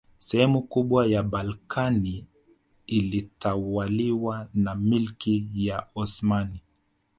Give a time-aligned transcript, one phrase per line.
[0.17, 2.25] Sehemu kubwa ya Balkani
[2.87, 6.61] ilitawaliwa na milki ya Osmani